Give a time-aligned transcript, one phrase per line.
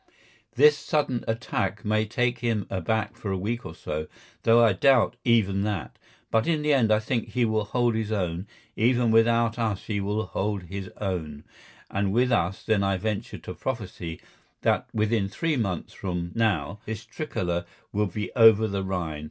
[0.55, 4.07] This sudden attack may take him aback for a week or so,
[4.41, 5.99] though I doubt even that,
[6.31, 10.01] but in the end I think he will hold his own; even without us he
[10.01, 11.43] will hold his own,
[11.91, 14.19] and with us then I venture to prophesy
[14.63, 19.19] that within three months from now his Tricolour will be over the Rhine.